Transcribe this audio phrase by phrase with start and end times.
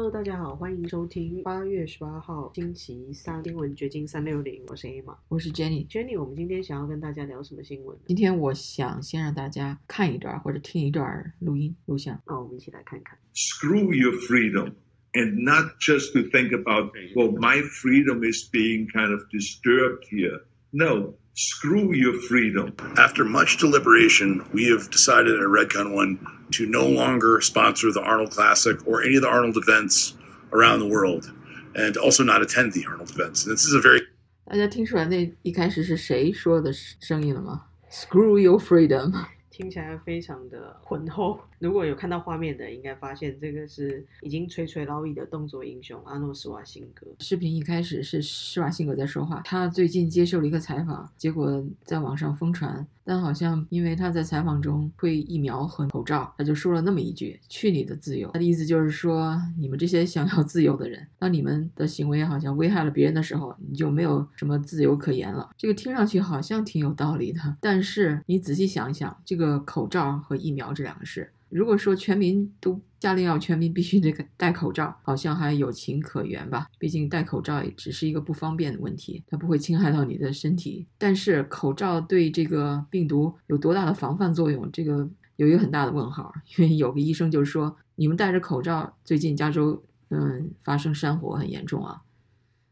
[0.00, 5.86] Hello，大家好，欢迎收听八月十八号星期三新闻掘金三六零，我是 A 玛，我是 Jenny。
[5.88, 8.04] Jenny，我们今天想要跟大家聊什么新闻呢？
[8.06, 12.18] 今天我想先让大家看一段或者听一段录音录像。
[12.26, 13.18] 那我们一起来看看。
[13.34, 14.72] screw your freedom
[15.12, 20.40] and not just to think about, well, my freedom is being kind of disturbed here.
[20.70, 22.73] No, screw your freedom.
[22.97, 26.19] After much deliberation, we have decided at Redcon One
[26.51, 30.13] to no longer sponsor the Arnold Classic or any of the Arnold events
[30.51, 31.31] around the world,
[31.75, 33.45] and also not attend the Arnold events.
[33.45, 34.01] And this is a very
[34.45, 37.63] 大家听出来那一开始是谁说的声音了吗？
[37.91, 39.11] Screw your freedom！
[39.49, 41.39] 听起来非常的浑厚。
[41.60, 47.06] 如果有看到画面的，应该发现这个是已经垂垂老矣的动作英雄阿诺·施瓦辛格。
[47.18, 58.30] 视频一开始是施瓦辛格在说话，他最近接受了一个采访，结果在网上疯传，但好像因为他在采访中推疫苗和口罩，他就说了那么一句“去你的自由”。
[58.32, 65.50] 他的意思就是说，你们这些想要自由的人，当你们的行为好像危害了别人的时候，你就没有什么自由可言了。
[65.58, 71.30] 这个听上去好像挺有道理的，但是你仔细想一想，这个口罩和疫苗这两个事。
[71.50, 76.68] 如果说全民都下令要全民必须得戴口罩，好像还有情可原吧。
[76.78, 80.86] 毕竟戴口罩也只是一个不方便的问题，它不会侵害到你的身体。
[80.96, 86.32] 但是口罩对这个病毒有多大的防范作用，这个有一个很大的问号。
[86.56, 92.02] 因为有个医生就说，你们戴着口罩，最近加州嗯发生山火很严重啊。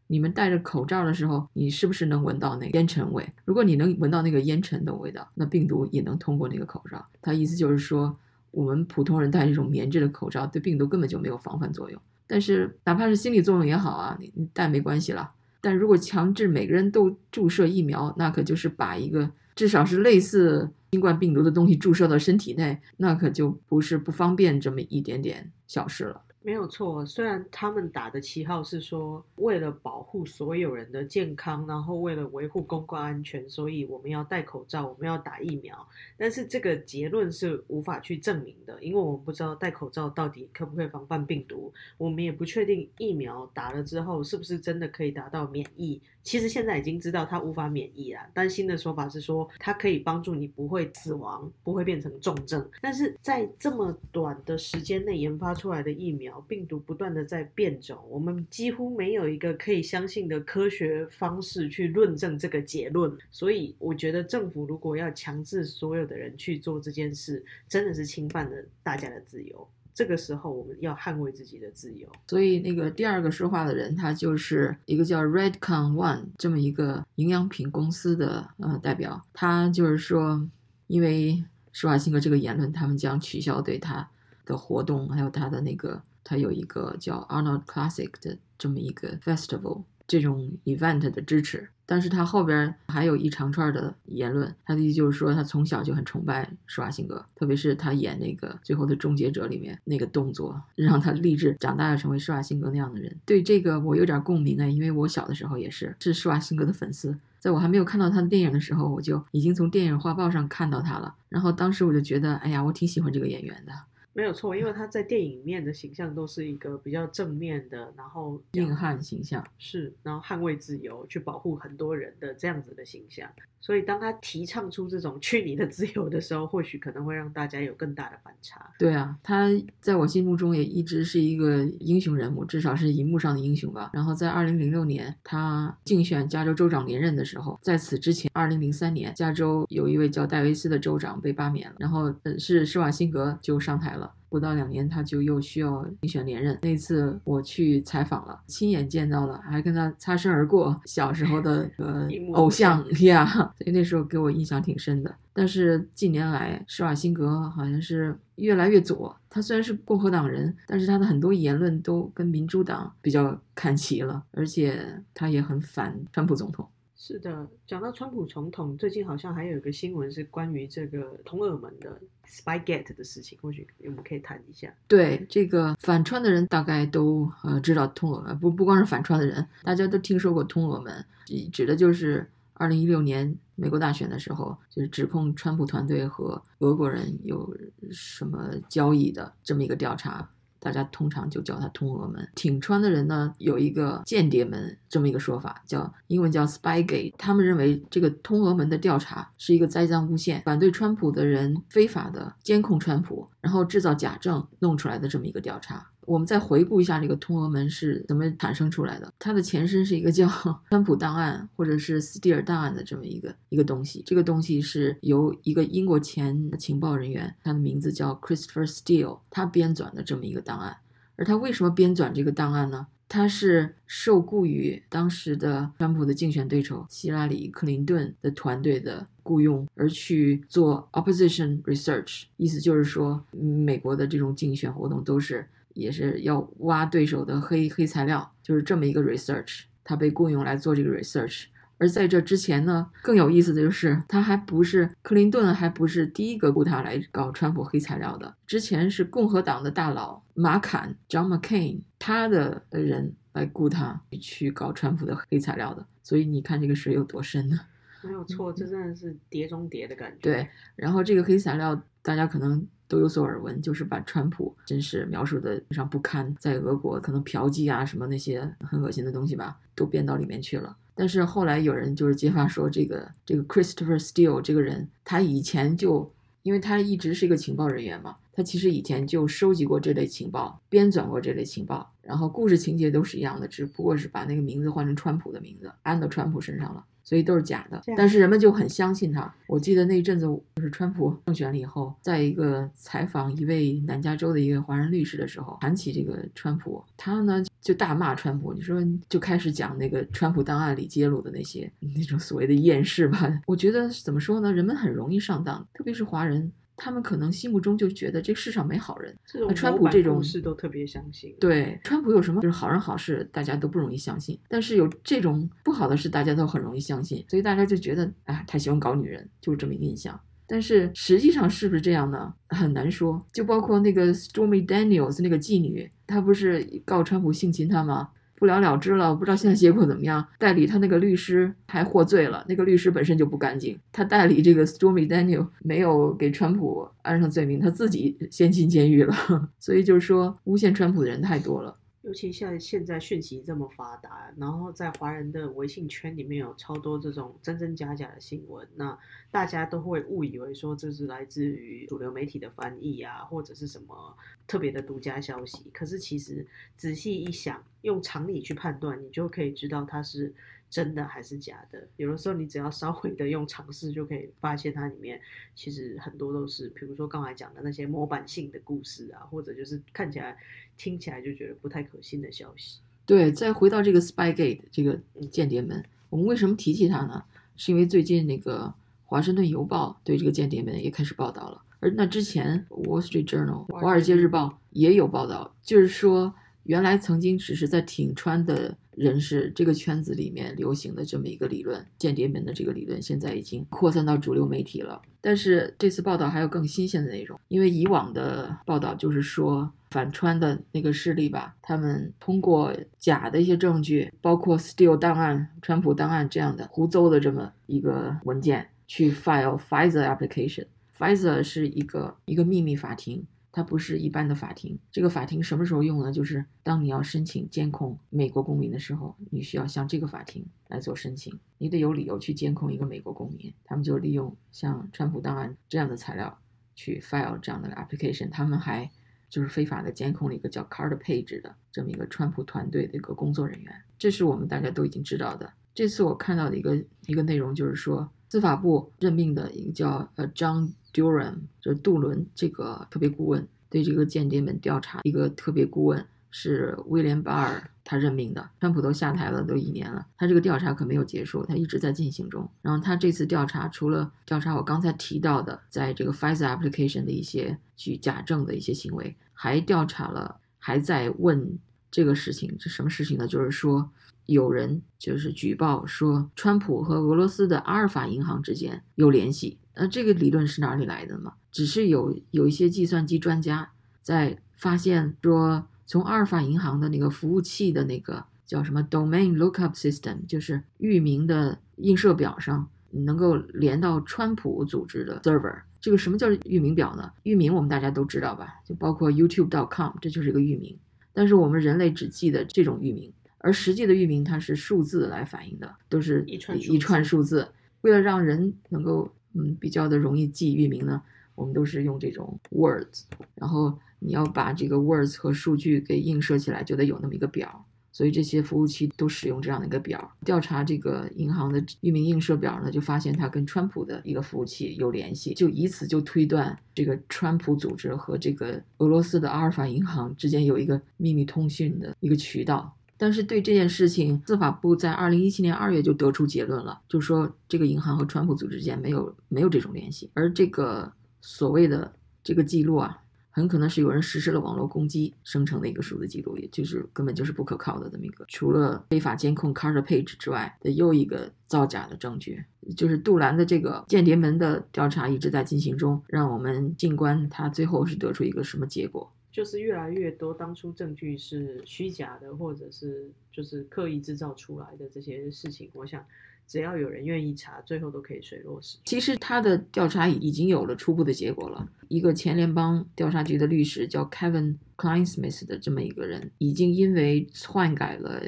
[0.07, 3.27] 你们戴着口罩的时候，你是不是能闻到那个烟尘味？
[3.43, 7.05] 如果你能闻到那个烟尘的味道，那病毒也能通过那个口罩。
[7.21, 8.17] 他意思就是说。
[8.51, 12.01] 我们普通人戴这种棉质的口罩，对病毒根本就没有防范作用。
[12.27, 15.31] 但是哪怕是心理作用也好啊，你你戴没关系了。
[15.61, 26.21] 但如果强制每个人都注射疫苗，那可就是把一个至少是类似新冠病毒的东西注射到身体内，那可就不是不方便这么一点点小事了。
[26.41, 35.87] 没有错，虽然他们打的旗号是说为了保护所有人的健康，然后为了维护公共安全，所以我们要戴口罩，我们要打疫苗，
[36.17, 46.01] 但是这个结论是无法去证明的，因为我们不知道戴口罩到底可不可以防范病毒，我们也不确定疫苗打了之后是不是真的可以达到免疫。
[46.21, 52.69] 其实现在已经知道它无法免疫啦，但新的说法是说它可以帮助你不会死亡，不会变成重症。
[52.81, 63.09] 但是在这么短的时间内研发出来的疫苗，病毒不断的在变种，我们几乎没有一个可以相信的科学方式去论证这个结论。
[63.31, 69.65] 所以我觉得政府如果要强制所有的人去做这件事，真的是侵犯了大家的自由。
[69.91, 72.07] 这个时候，我们要捍卫自己的自由。
[72.27, 79.21] 所以，那个第二个说话的人，他就是一个叫 Redcon One 这么一个营养品公司的呃代表。
[79.33, 80.47] 他就是说，
[80.87, 84.09] 因为施瓦辛格这个言论，他们将取消对他
[84.45, 91.69] 的活动，还有他的那个，他有一个叫 Arnold Classic 的这么一个 festival 这种 event 的支持。
[91.85, 103.17] 但是他后边还有一长串的言论，他的意思就是说，他从小就很崇拜施瓦辛格，特别是他演那个《最后的终结者》里面那个动作，让他立志长大要成为施瓦辛格那样的人。
[103.25, 111.15] 对这个我有点共鸣啊，因为我小的时候也是是施瓦辛格的粉丝，在我还没有看到他的电影的时候，我就已经从电影画报上看到他了。
[111.27, 113.73] 然后当时我就觉得，哎呀，我挺喜欢这个演员的。
[114.13, 123.29] 没有错，因为他在电影里面的形象都是一个比较正面的，然后硬汉形象是，然后捍卫自由，去保护很多人的这样子的形象。
[123.61, 128.69] 所以当他提倡出这种去你的自由的时候，或许可能会让大家有更大的反差。
[128.79, 129.49] 对啊，他
[129.81, 133.91] 在我心目中也一直是一个英雄人物，至少是荧幕上的英雄吧。
[133.93, 144.08] 然后在二零零六年他竞选加州州长连任的时候，在此之前，二零零三年加州有一位叫戴维斯的州长被罢免了，然后呃是施瓦辛格就上台了。
[144.29, 146.57] 不到两年，他就又需要竞选连任。
[146.61, 150.79] 那次我去采访了，亲眼见到了，还跟他擦身而过。
[150.85, 153.25] 小时候的 呃偶像呀，
[153.57, 155.13] 所以那时候给我印象挺深的。
[155.33, 159.15] 但是近年来，施瓦辛格好像是越来越左。
[159.29, 166.67] 他虽然是共和党人，但是他的很多言论都跟民主党比较看齐了，而且他也很反川普总统。
[167.01, 171.97] 是的，讲到川普总统，最近好像还有一个新闻是关于这个通俄门的
[172.27, 174.69] Spygate 的事情，或许我们可以谈一下。
[174.85, 181.05] 对这个反川的人，大概都呃知道通俄门，不不光是反川的人，大家都听说过通俄门，
[181.53, 187.55] 指的就是二零一六年美国大选的时候，就是指控川普团队和俄国人有
[187.89, 190.29] 什么交易的这么一个调查。
[190.59, 192.27] 大家通常就叫它通俄门。
[192.35, 197.13] 挺川的人呢，有一个间谍门这么一个说法，叫英文叫 Spygate。
[197.17, 205.85] 他们认为这个通俄门的调查是一个栽赃诬陷，反对川普的人非法的监控川普，然后制造假证弄出来的这么一个调查。
[206.05, 209.13] 我们再回顾一下这个通俄门是怎么产生出来的。
[209.19, 210.27] 它的前身是一个叫
[210.69, 214.01] 川普档案或者是斯蒂尔档案的这么一个一个东西。
[214.05, 220.77] 这个东西是由一个英国前情报人员，他的名字叫 Christopher Steele，他编纂的这么一个档案。
[221.15, 222.87] 而他为什么编纂这个档案呢？
[223.11, 239.63] 他是受雇于当时的川普的竞选对手希拉里·克林顿的团队的雇佣，而去做 opposition research，意思就是说，美国的这种竞选活动都是也是要挖对手的黑黑材料，就是这么一个 research。
[239.83, 241.45] 他被雇佣来做这个 research。
[241.77, 248.35] 而在这之前呢，更有意思的就是，他还不是克林顿，还不是第一个雇他来搞川普黑材料的。
[248.45, 255.85] 之前是共和党的大佬马坎 （John McCain） 他的人来雇他去搞川普的黑材料的。
[256.03, 257.57] 所以你看这个水有多深呢？
[258.03, 260.17] 没有错，这真的是碟中谍的感觉。
[260.21, 270.75] 对，然后这个黑材料大家可能都有所耳闻，就是把川普真是描述的非常不堪，在俄国可能嫖妓啊什么那些很恶心的东西吧，都编到里面去了。
[270.95, 276.11] 但是后来有人就是揭发说，这个这个 Christopher Steele 这个人，他以前就，
[276.43, 286.83] 因为他一直是一个情报人员嘛，他其实以前就收集过这类情报，编纂过这类情报，然后故事情节都是一样的，只不过是把那个名字换成川普的名字，安到川普身上了。
[287.09, 289.33] 所以都是假的，但是人们就很相信他。
[289.47, 298.53] 我记得那一阵子，就是川普胜选了以后，在一个采访一位南加州的一个华人律师的时候，谈起这个川普，他呢就大骂川普。
[298.53, 298.79] 你说
[299.09, 303.41] 就开始讲那个川普档案里揭露的那些那种所谓的厌世吧。
[303.47, 306.51] 我觉得怎么说呢，人们很容易上当，特别是华人。
[306.79, 309.15] 他们可能心目中就觉得这世上没好人，
[309.55, 311.35] 川普这种事都特别相信。
[311.39, 314.39] 对，川普有什么就是好人好事，大家都不容易相信。
[314.47, 320.19] 但是有这种不好的事，大家都很容易相信，所以大家就觉得，哎，他喜欢搞女人，就是这么一个印象。
[320.47, 322.33] 但是实际上是不是这样呢？
[322.47, 323.23] 很难说。
[323.31, 328.09] 就包括那个 Stormy Daniels 那个妓女，她不是告川普性侵她吗？
[328.39, 330.25] 不了了之了，不知道现在结果怎么样。
[330.37, 333.77] 代理他那个律师还获罪了，那个律师本身就不干净。
[333.91, 339.13] 他代理这个 Stormy Daniel 没有给川普安上罪名，他自己先进监狱了。
[339.59, 341.75] 所以就是说，诬陷川普的人太多了。
[342.01, 348.97] 尤其像现在讯息这么发达，然后在华人的微信圈里面有超多这种真真假假的新闻，那
[349.29, 354.17] 大家都会误以为说这是来自于主流媒体的翻译啊，或者是什么
[354.47, 355.69] 特别的独家消息。
[355.73, 356.47] 可是其实
[356.77, 360.33] 仔细一想，用常理去判断，你就可以知道它是。
[360.69, 361.87] 真的还是假的？
[361.97, 365.19] 有的时候你只要稍微的用尝试，就可以发现它里面
[365.55, 370.37] 其实很多都是，比如说刚才讲的那些模板性的故事啊，或者就是看起来、
[370.77, 372.79] 听起来就觉得不太可信的消息。
[373.05, 374.99] 对，再回到这个 Spygate 这个
[375.31, 377.23] 间谍门，我们为什么提起它呢？
[377.55, 378.73] 是因为最近那个
[379.05, 386.33] 华盛顿邮报对这个间谍门也开始报道了，而那之前 Wall Street Journal 华尔街日报也有报道，就是说。
[386.63, 395.01] 原来曾经只是在挺川的人士这个圈子里面流行的这么一个理论，间谍门的这个理论，现在已经扩散到主流媒体了。
[395.21, 410.65] 但是这次报道还有更新鲜的内容，因为以往的报道就是说反川的那个势力吧，他们通过假的一些证据，包括 Steele 档案、川普档案这样的胡诌的这么一个文件，去 file FISA application。
[410.97, 413.25] FISA 是一个一个秘密法庭。
[413.51, 416.11] 它不是一般的法庭，这个法庭什么时候用呢？
[416.11, 423.51] 就是当你要申请监控美国公民的时候，你需要向这个法庭来做申请，你得有理由去监控一个美国公民。
[423.63, 426.37] 他们就利用像川普档案这样的材料
[426.75, 428.89] 去 file 这样的 application，他们还
[429.29, 433.73] 就是非法的监控了一个叫 Card Page 的这么一个川普团队的一个工作人员。
[433.97, 435.51] 这是我们大家都已经知道的。
[435.73, 436.75] 这次我看到的一个
[437.07, 440.71] 一个内容就是说，司法部任命的一个叫呃张。
[440.91, 448.49] Durham 就是杜伦这个特别顾问对这个间谍们调查一个特别顾问是威廉巴尔他任命的。
[448.59, 452.49] 川普都下台了都一年了，他这个调查可没有结束，他一直在进行中。
[452.63, 461.59] 然后他这次调查除了调查我刚才提到的在这个 FISA application 的一些举假证的一些行为，还调查了，还在问
[461.91, 463.27] 这个事情是什么事情呢？
[463.27, 463.91] 就是说
[464.31, 469.57] 有人就是举报说川普和俄罗斯的阿尔法银行之间有联系。
[469.75, 471.33] 那这个理论是哪里来的呢？
[471.51, 473.71] 只是有有一些计算机专家
[474.01, 485.61] 在发现说，从阿尔法银行的那个服务器的那个叫什么 domain lookup system，就是域名的映射表上，能够连到川普组织的 server。
[485.81, 487.11] 这个什么叫域名表呢？
[487.23, 488.55] 域名我们大家都知道吧？
[488.65, 490.77] 就包括 youtube.com，这就是一个域名。
[491.13, 497.47] 但是我们人类只记得这种域名，而实际的域名它是数字来反映的，都是一串一串数字。
[497.81, 501.01] 为了让人能够嗯，比较的容易记域名呢。
[501.35, 503.03] 我们都是用这种 words，
[503.33, 507.65] 然后你要把这个 words 和数据给映射起来，就得有那么一个表。
[507.93, 510.13] 所以这些服务器都使用这样的一个表。
[510.25, 522.75] 调查这个银行的域名映射表呢，就发现它跟川普的一个服务器有联系，就以此就推断这个川普组织和这个俄罗斯的阿尔法银行之间有一个秘密通讯的一个渠道。
[522.99, 530.91] 但是对这件事情，司法部在二零一七年二月就得出结论了，就说这个银行和川普组织之间没有没有这种联系，而这个
[531.21, 531.91] 所谓的
[532.23, 533.01] 这个记录啊。
[533.31, 538.25] 很可能是有人实施了网络攻击生成的一个数字记录，也就是根本就是不可靠的这么一个。
[538.27, 542.43] 除了非法监控 Carter Page 之外的又一个造假的证据，
[542.75, 546.01] 就是杜兰的这个间谍门的调查一直在进行中。
[546.07, 549.09] 让我们静观他最后是得出一个什么结果。
[549.31, 556.05] 就是越来越多当初证据是虚假的，或者是就是刻意制造出来的这些事情，我想。
[556.47, 558.81] 只要有人愿意查，最后都可以水落石出。
[558.85, 561.69] 其实他的调查已经有了初步的结果了。
[561.89, 568.23] 一个前联邦调查局的律师叫 Kevin Kleinsmith 的这么一个人，已经因为篡改了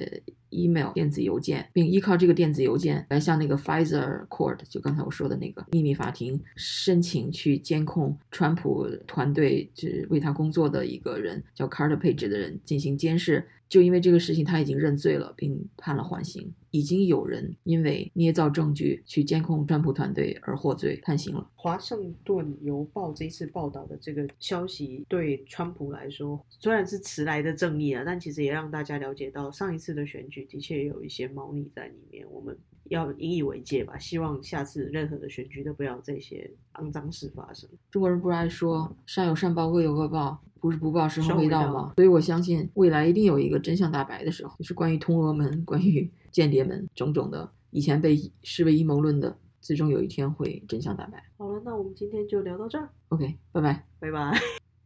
[0.50, 13.48] email 电子邮件，并依靠这个电子邮件来向那个 Pfizer Court，就刚才我说的那个秘密法庭申请去监控川普团队，就是为他工作的一个人叫 Carter Page 的人进行监视。
[13.70, 16.54] 就因为这个事情，他已经认罪了，并判了缓刑。
[16.72, 21.50] 已经有人因为捏造证据去监控川普团队而获罪判刑了。
[21.62, 32.26] 华盛顿邮报这一次报道的这个消息，对川普来说虽然是迟来的正义啊，但其实也让大家了解到上一次的选举的确有一些猫腻在里面。
[32.32, 37.70] 我们要引以为戒吧，希望下次任何的选举都不要这些肮脏事发生。
[37.92, 40.42] 中国人不是爱说善有善报，恶有恶报。
[40.60, 41.94] 不是不报，时候未到吗？
[41.96, 51.24] 所以我相信未来一定有一个真相大白的时候，就是关于通俄门、关于间谍门种种的，以前被视为阴谋论的，最终有一天会真相大白。
[51.38, 52.90] 好了，那我们今天就聊到这儿。
[53.10, 54.61] OK，拜拜，拜拜。